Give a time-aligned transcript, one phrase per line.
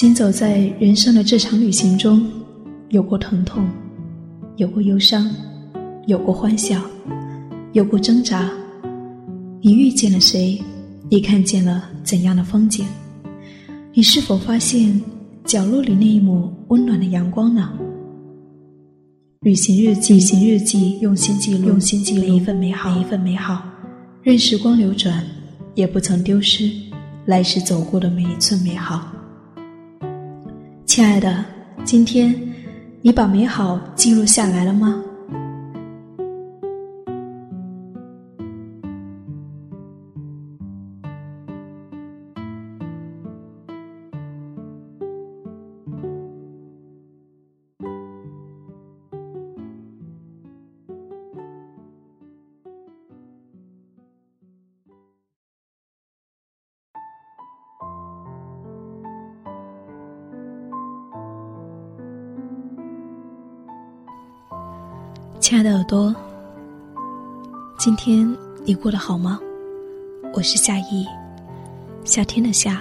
[0.00, 2.26] 行走在人生的这场旅行中，
[2.88, 3.68] 有过疼痛，
[4.56, 5.30] 有过忧伤，
[6.06, 6.80] 有过欢笑，
[7.74, 8.50] 有过挣扎。
[9.60, 10.58] 你遇见了谁？
[11.10, 12.86] 你看见了怎样的风景？
[13.92, 14.98] 你是否发现
[15.44, 17.70] 角落里那一抹温暖的阳光呢？
[19.40, 23.62] 旅行日记，旅行日记，用心记录，用心记录每一份美好，每一份美好。
[24.22, 25.22] 任时光流转，
[25.74, 26.70] 也不曾丢失
[27.26, 29.06] 来时走过的每一寸美好。
[31.00, 31.42] 亲爱的，
[31.82, 32.30] 今天
[33.00, 35.02] 你把美好记录下来了吗？
[65.90, 66.14] 多，
[67.76, 68.24] 今天
[68.64, 69.40] 你过得好吗？
[70.32, 71.04] 我是夏意，
[72.04, 72.80] 夏天的夏，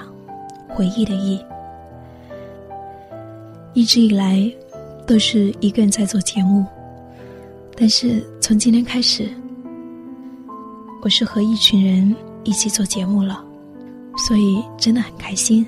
[0.68, 1.44] 回忆的忆。
[3.74, 4.48] 一直以来
[5.08, 6.64] 都是一个人在做节目，
[7.76, 9.28] 但是从今天开始，
[11.02, 13.44] 我是和一群人一起做节目了，
[14.18, 15.66] 所以真的很开心。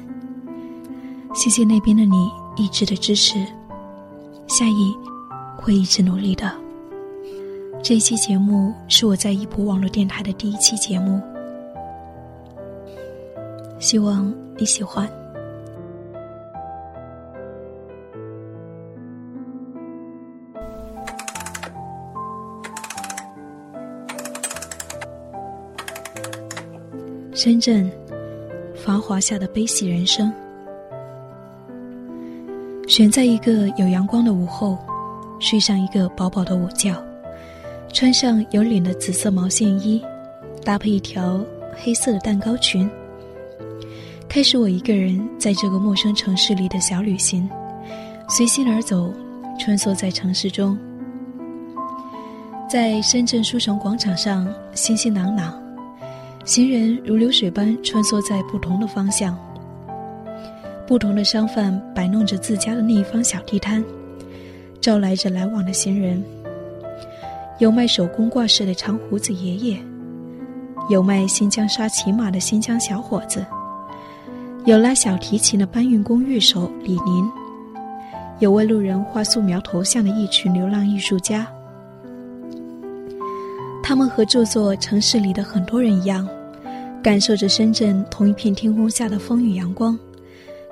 [1.33, 3.43] 谢谢那边的你一直的支持，
[4.45, 4.95] 夏意
[5.57, 6.60] 会一直努力的。
[7.83, 11.19] 这一期节目是我在一博网络电台的第一期节目，
[13.79, 15.09] 希望你喜欢。
[27.33, 27.91] 深圳，
[28.75, 30.31] 繁华下的悲喜人生。
[32.87, 34.77] 选在一个有阳光的午后，
[35.39, 36.95] 睡上一个饱饱的午觉。
[37.93, 40.01] 穿上有领的紫色毛线衣，
[40.63, 41.43] 搭配一条
[41.75, 42.89] 黑色的蛋糕裙，
[44.29, 47.47] 开始我一个人在这个陌生城市里的小旅行，
[48.29, 49.13] 随心而走，
[49.59, 50.77] 穿梭在城市中。
[52.69, 55.53] 在深圳书城广场上，熙熙攘攘，
[56.45, 59.37] 行人如流水般穿梭在不同的方向，
[60.87, 63.83] 不同的商贩摆弄着自家的那一方小地摊，
[64.79, 66.23] 招来着来往的行人。
[67.61, 69.77] 有卖手工挂饰的长胡子爷爷，
[70.89, 73.45] 有卖新疆沙骑马的新疆小伙子，
[74.65, 77.31] 有拉小提琴的搬运工乐手李宁，
[78.39, 81.47] 有为路人画素描头像的一群流浪艺术家。
[83.83, 86.27] 他们和这座城市里的很多人一样，
[87.03, 89.95] 感受着深圳同一片天空下的风雨阳光，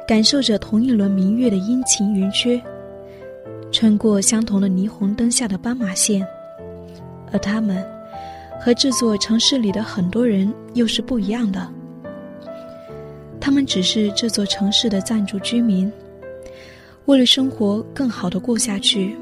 [0.08, 2.60] 感受着同一轮明月的阴晴圆缺，
[3.72, 6.26] 穿过相同的霓虹灯下的斑马线。
[7.32, 7.86] 而他们，
[8.60, 11.68] 和这座城市里的很多人又是不一样的。
[13.40, 15.92] 他们只是这座城市的暂住居民，
[17.06, 19.16] 为了生活更好的过下去，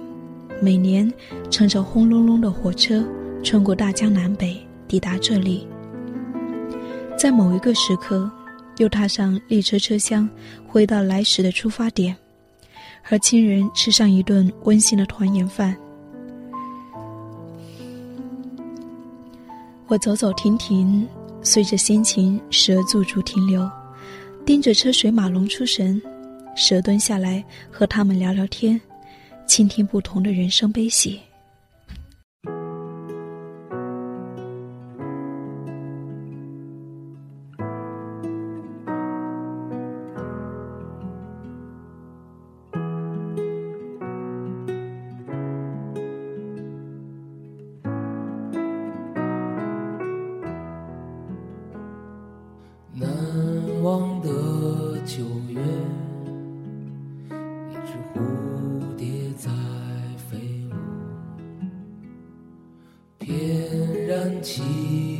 [0.59, 1.11] 每年
[1.49, 3.03] 乘着轰隆隆的火车
[3.43, 4.57] 穿过大江南北
[4.87, 5.67] 抵达这里，
[7.15, 8.29] 在某一个时刻，
[8.77, 10.27] 又踏上列车车厢，
[10.67, 12.15] 回到来时的出发点，
[13.03, 15.77] 和亲人吃上一顿温馨的团圆饭。
[19.89, 21.07] 我走走停停，
[21.41, 23.69] 随着心情蛇驻足停留，
[24.45, 26.01] 盯着车水马龙出神，
[26.57, 28.79] 蛇蹲下来和他们聊聊天，
[29.47, 31.21] 倾听不同的人生悲喜。
[64.41, 65.16] 起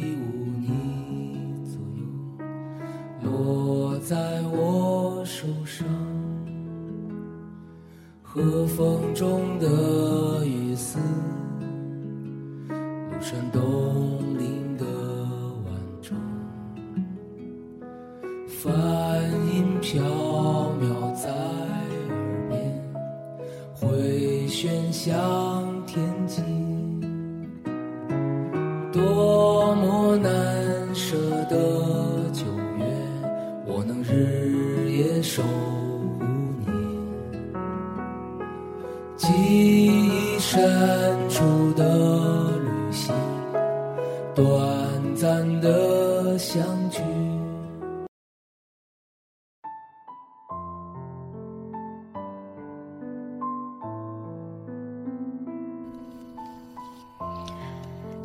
[34.98, 36.26] 也守护
[36.66, 36.72] 你。
[39.16, 43.14] 记忆深处的旅行
[44.34, 47.00] 短暂的相聚。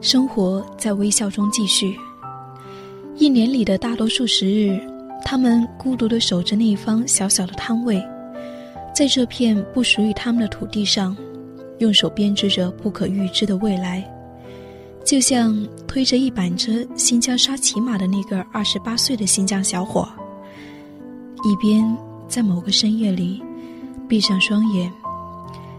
[0.00, 1.94] 生活在微笑中继续。
[3.16, 4.80] 一年里的大多数时日
[5.24, 8.02] 他们孤独地守着那一方小小的摊位，
[8.94, 11.16] 在这片不属于他们的土地上，
[11.78, 14.04] 用手编织着不可预知的未来，
[15.04, 20.08] 就像推着一板车新疆沙骑马的那个二十八岁的新疆小伙，
[21.44, 21.96] 一边
[22.28, 23.42] 在某个深夜里
[24.08, 24.92] 闭上双眼，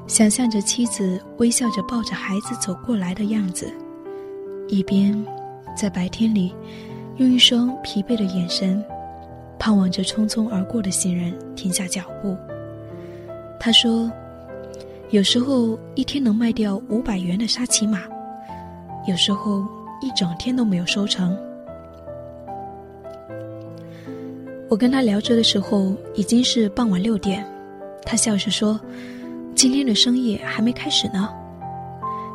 [0.07, 3.71] 想象着妻子微笑着抱着孩子走过来的样子。
[4.67, 5.23] 一边，
[5.75, 6.53] 在白天里，
[7.17, 8.83] 用一双疲惫的眼神，
[9.63, 12.35] 盼望着匆匆而过的行人停下脚步。
[13.57, 14.11] 他说
[15.11, 18.01] ：“有时候一天能卖掉五百元的沙琪玛，
[19.07, 19.65] 有时候
[20.01, 21.33] 一整天都没有收成。”
[24.67, 27.47] 我跟他聊着的时候，已经是傍晚六点。
[28.03, 28.77] 他笑着说
[29.55, 31.29] ：“今天的生意还没开始呢。”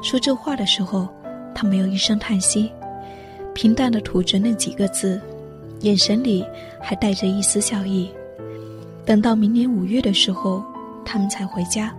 [0.02, 1.06] 说这话的时候。
[1.54, 2.70] 他没有一声叹息，
[3.52, 5.20] 平淡的吐着那几个字，
[5.80, 6.44] 眼神里
[6.80, 8.10] 还带着一丝笑意。
[9.04, 10.62] 等到明年五月的时候，
[11.04, 11.94] 他们才回家。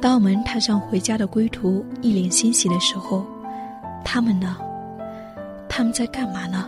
[0.00, 3.24] 当我们踏上回家的归途，一脸欣喜的时候，
[4.04, 4.56] 他们呢？
[5.68, 6.66] 他们在干嘛呢？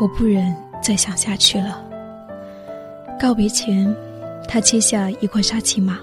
[0.00, 1.80] 我不忍再想下去了。
[3.20, 3.94] 告别前，
[4.48, 6.00] 他切下一块沙琪玛，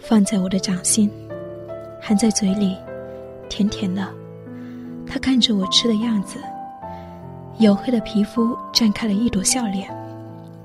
[0.00, 1.08] 放在我的掌心。
[2.00, 2.76] 含在嘴里，
[3.48, 4.06] 甜甜的。
[5.14, 6.40] 他看着我吃的样子，
[7.60, 9.88] 黝黑的皮肤绽开了一朵笑脸，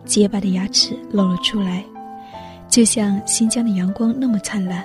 [0.06, 1.86] 洁白的牙齿露了出来，
[2.68, 4.84] 就像新疆的阳光那么灿烂。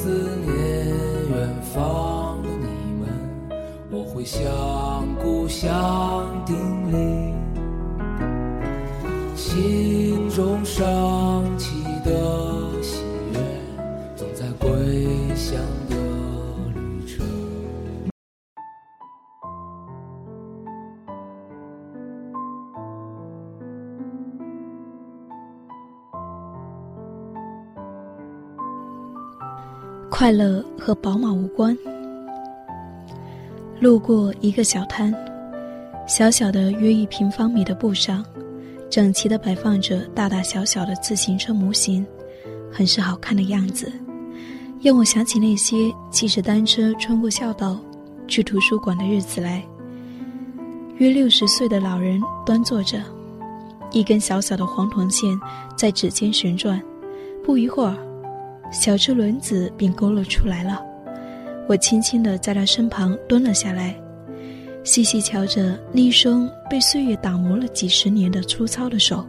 [0.00, 0.86] 思念
[1.28, 2.66] 远方的你
[3.00, 3.08] 们，
[3.90, 4.40] 我会向
[5.16, 6.56] 故乡叮
[6.92, 7.34] 咛。
[30.18, 31.78] 快乐和宝马无关。
[33.78, 35.14] 路过一个小摊，
[36.08, 38.24] 小小的约一平方米的布上。
[38.90, 42.04] 整齐地摆放着大大小小的自行车模型，
[42.68, 43.92] 很是好看的样子，
[44.82, 47.78] 让我想起那些骑着单车穿过校道，
[48.26, 49.62] 去图书馆的日子来。
[50.96, 53.00] 约六十岁的老人端坐着，
[53.92, 55.38] 一根小小的黄铜线
[55.76, 56.82] 在指尖旋转，
[57.44, 57.96] 不一会儿，
[58.70, 60.82] 小车轮子便勾勒出来了。
[61.68, 63.94] 我轻轻地在他身旁蹲了下来。
[64.84, 69.26] 细细瞧着那一双被岁月打磨了几十年的粗糙的手，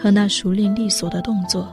[0.00, 1.66] 和那熟练利索的动作，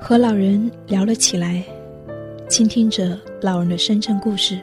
[0.00, 1.62] 和老人聊了起来，
[2.48, 4.60] 倾听着老人的深圳故事。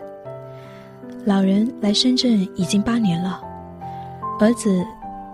[1.24, 3.42] 老人来深圳已经八年了，
[4.42, 4.84] 儿子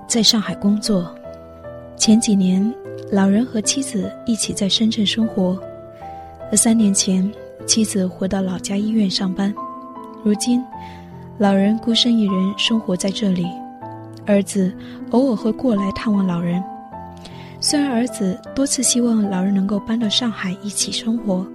[0.05, 1.15] 在上海工作。
[1.97, 2.73] 前几年，
[3.11, 5.59] 老人和妻子一起在深圳生活，
[6.51, 7.29] 而三年前。
[7.65, 9.53] 妻子回到老家医院上班，
[10.23, 10.63] 如今，
[11.37, 13.45] 老人孤身一人生活在这里。
[14.25, 14.71] 儿子
[15.09, 16.63] 偶尔会过来探望老人，
[17.59, 21.45] 虽然儿子多次希望老人能够搬到上海一起生活，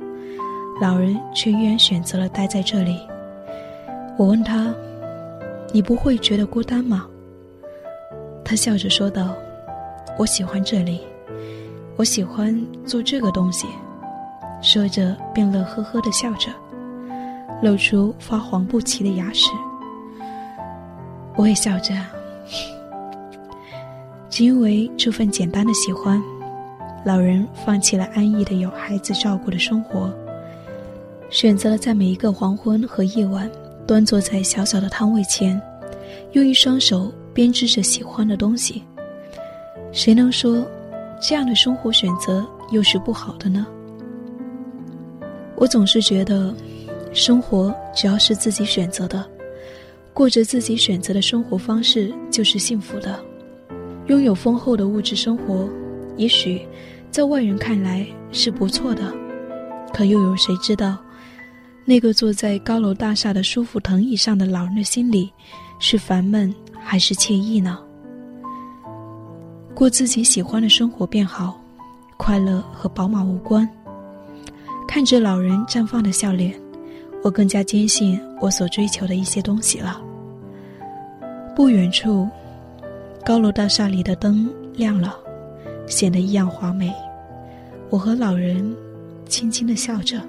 [0.83, 3.01] 老人却依然选择了待在这里。
[4.19, 4.75] 我问他
[5.73, 7.07] ：“你不会觉得孤单吗？”
[8.45, 9.35] 他笑着说道
[10.19, 11.00] ：“我喜欢这里，
[11.97, 12.54] 我喜欢
[12.85, 13.66] 做这个东西。”
[14.62, 16.49] 说着便乐呵呵的笑着，
[17.61, 19.50] 露出发黄不齐的牙齿。
[21.35, 21.95] 我也笑着，
[24.31, 26.23] 只因为这份简单的喜欢，
[27.04, 30.12] 老人放弃了安逸的有孩子照顾的生活，
[31.31, 33.50] 选择了在每一个黄昏和夜晚，
[33.87, 35.61] 端坐在小小的摊位前，
[36.33, 37.12] 用一双手。
[37.35, 38.83] 编织着喜欢的东西，
[39.93, 40.67] 谁能说
[41.21, 43.67] 这样的生活选择又是不好的呢？
[45.55, 46.53] 我总是觉得，
[47.13, 49.25] 生活只要是自己选择的，
[50.15, 53.23] 过着自己选择的生活方式就是幸福的。
[54.07, 55.69] 拥有丰厚的物质生活，
[56.17, 56.67] 也许
[57.11, 59.13] 在外人看来是不错的，
[59.93, 60.99] 可又有谁知道，
[61.85, 65.31] 那个坐在高楼大厦的舒服藤椅上的老人的心里
[65.79, 66.53] 是烦闷？
[66.83, 67.79] 还是惬意呢？
[69.75, 71.59] 过自己喜欢的生活便好，
[72.17, 73.69] 快乐和宝马无关。
[74.87, 76.55] 看着老人绽放的笑脸，
[77.25, 80.00] 我更加坚信我所追求的一些东西了。
[81.57, 82.29] 不远处，
[83.25, 85.17] 高楼大厦里的灯亮了，
[85.87, 86.93] 显得异样华美。
[87.91, 88.75] 我和老人
[89.26, 90.21] 轻轻的笑着。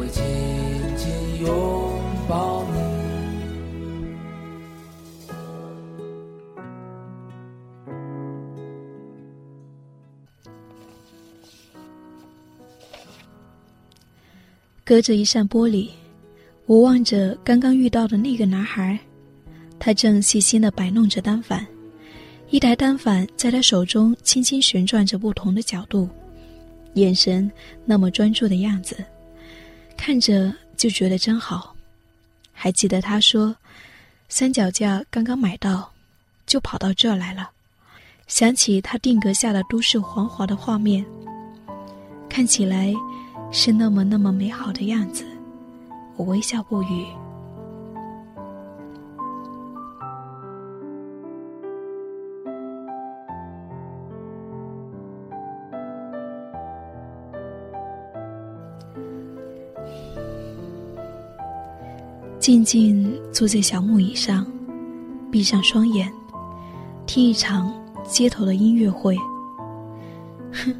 [0.00, 0.22] 会紧
[0.96, 1.50] 紧拥
[2.26, 2.80] 抱你。
[14.82, 15.90] 隔着一扇玻璃，
[16.64, 18.98] 我望着刚刚遇到的那个男孩，
[19.78, 21.66] 他正细心的摆弄着单反，
[22.48, 26.08] 一台单反在他手中轻轻旋转着不同的角度，
[26.94, 27.52] 眼神
[27.84, 28.96] 那么专注的样子，
[30.02, 31.76] 看着就觉得真好。
[32.54, 33.54] 还记得他说，
[34.30, 35.92] 三脚架刚刚买到，
[36.46, 37.50] 就跑到这儿来了，
[38.26, 41.04] 想起他定格下的都市繁华的画面，
[42.30, 42.94] 看起来。
[43.52, 45.24] 是那么那么美好的样子，
[46.16, 47.04] 我微笑不语。
[62.40, 64.46] 静静坐在小木椅上，
[65.30, 66.10] 闭上双眼，
[67.04, 67.70] 听一场
[68.02, 69.14] 街头的音乐会。
[70.50, 70.74] 哼。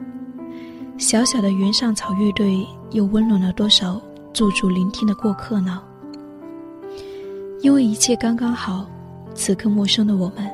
[0.97, 4.00] 小小的原上草乐队又温暖了多少
[4.35, 5.83] 驻足聆听的过客呢？
[7.61, 8.87] 因为一切刚刚好，
[9.35, 10.50] 此刻陌生的我们，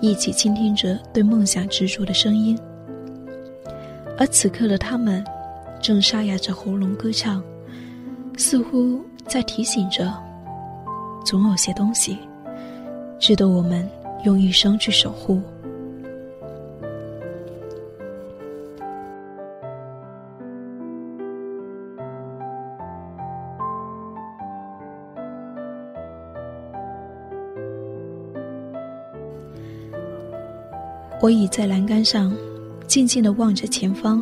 [0.00, 2.58] 一起倾听着对梦想执着的声音。
[4.18, 5.22] 而此刻的他们，
[5.82, 7.42] 正沙哑着喉咙歌唱，
[8.36, 10.12] 似乎在提醒着：
[11.30, 12.18] 总有些东西，
[13.20, 13.88] 值得我们
[14.24, 15.40] 用一生去守护。
[31.20, 32.34] 我倚在栏杆上，
[32.88, 34.20] 静静的望着前方。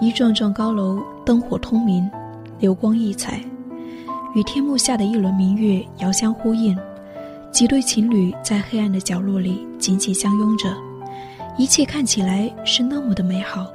[0.00, 2.10] 一幢幢高楼灯火通明，
[2.58, 3.40] 流光溢彩，
[4.34, 6.76] 与天幕下的一轮明月遥相呼应。
[7.50, 10.72] 几对情侣在黑暗的角落里紧紧相拥着，
[11.58, 13.66] 一切看起来是那么的美好。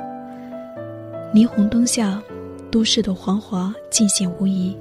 [1.34, 2.22] 霓虹灯下，
[2.72, 4.74] 都市的繁华尽显无疑，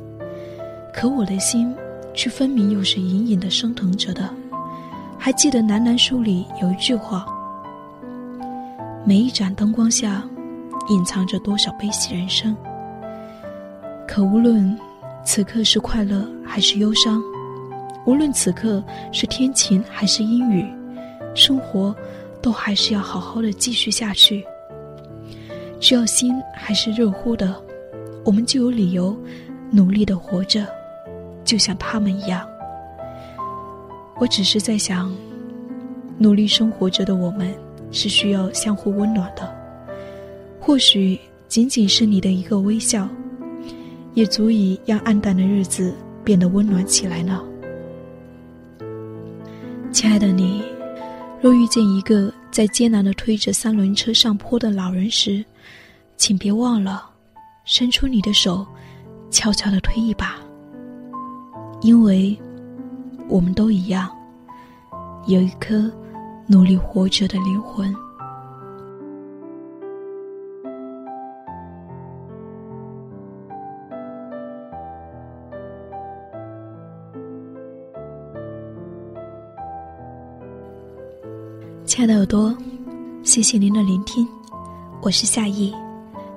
[0.92, 1.74] 可我的心，
[2.14, 4.30] 却分明又是隐隐的升腾着的。
[5.18, 7.26] 还记得《南南书》里有一句话
[9.04, 10.22] ：“每一盏灯光下，
[10.88, 12.56] 隐藏着多少悲喜人生。”
[14.06, 14.78] 可无论
[15.24, 17.20] 此刻是快乐还是忧伤，
[18.04, 20.64] 无论此刻是天晴还是阴雨，
[21.34, 21.94] 生活
[22.42, 24.44] 都还是要好好的继续下去。
[25.80, 27.60] 只要心还是热乎的，
[28.24, 29.16] 我们就有理由
[29.70, 30.66] 努力的活着，
[31.44, 32.46] 就像他们一样。
[34.18, 35.12] 我只是在想，
[36.18, 37.52] 努力生活着的我们
[37.90, 39.52] 是需要相互温暖的。
[40.60, 43.08] 或许仅仅是你的一个微笑，
[44.14, 45.92] 也足以让暗淡的日子
[46.24, 47.42] 变得温暖起来呢。
[49.92, 50.62] 亲爱的你，
[51.40, 55.44] 若遇见一个在艰难的推着三轮车上坡的老人时，
[56.16, 57.10] 请别忘了
[57.64, 58.66] 伸出你的手，
[59.30, 60.36] 悄悄的推一把，
[61.80, 62.36] 因为
[63.28, 64.10] 我们都一样，
[65.26, 65.90] 有一颗
[66.46, 67.94] 努力活着的灵魂。
[81.94, 82.52] 亲爱的耳朵，
[83.22, 84.26] 谢谢您的聆听，
[85.00, 85.72] 我是夏意，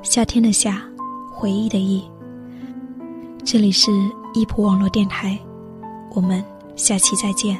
[0.03, 0.83] 夏天的夏，
[1.31, 2.03] 回忆的忆。
[3.43, 3.89] 这里是
[4.35, 5.35] 易普网络电台，
[6.11, 6.45] 我们
[6.75, 7.59] 下期再见。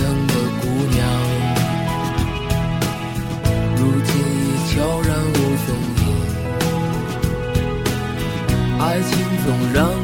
[9.43, 10.00] 总让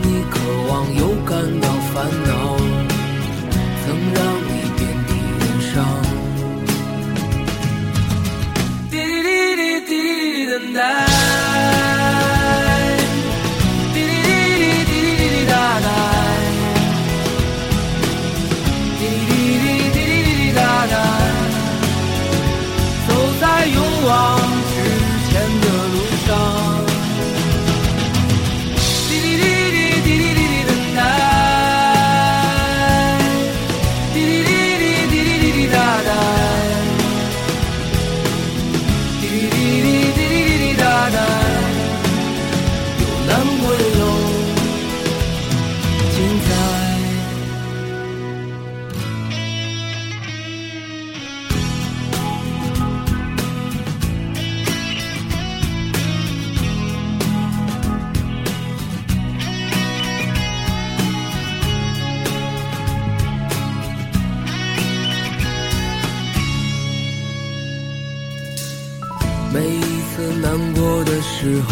[69.58, 71.72] 每一次难过的时候，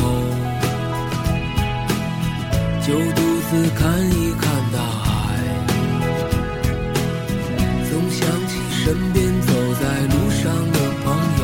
[2.81, 5.05] 就独自看一看大海，
[7.87, 11.43] 总想起身边走在路上的朋友，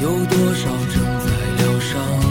[0.00, 2.29] 有多少正在疗伤。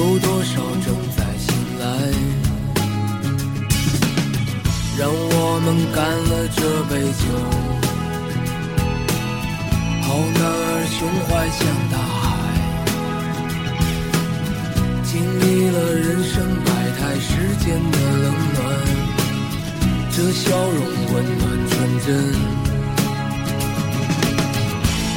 [0.00, 1.46] 有多少正在醒
[1.78, 1.84] 来。
[4.98, 5.98] 让我们干
[6.30, 6.58] 了这
[6.88, 7.22] 杯酒，
[10.00, 10.08] 好
[10.38, 11.60] 男儿胸怀像
[11.92, 12.24] 大海。
[15.04, 16.32] 经历了人生
[16.64, 17.28] 百态世
[17.62, 18.58] 间的冷暖，
[20.12, 20.80] 这笑容
[21.12, 21.72] 温暖纯
[22.06, 22.08] 真。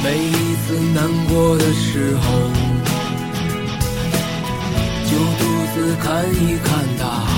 [0.04, 0.30] 每一
[0.66, 2.24] 次难过的时候，
[5.04, 5.42] 就独
[5.74, 7.32] 自看一看大海，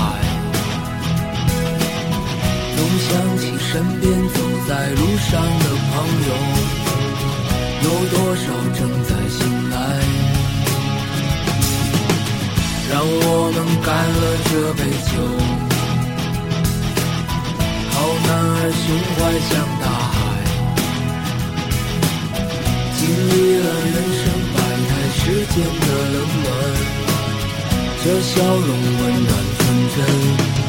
[2.75, 5.93] 总想起身边走在路上的朋
[6.27, 6.29] 友，
[7.83, 9.75] 有多少正在醒来。
[12.89, 13.05] 让我
[13.53, 15.11] 们干了这杯酒，
[17.91, 19.51] 好男儿胸怀像
[19.81, 20.17] 大海，
[22.97, 24.25] 经历了人生
[24.55, 25.21] 百态，世
[25.53, 26.46] 间的冷暖，
[28.07, 30.66] 的笑容温暖纯真。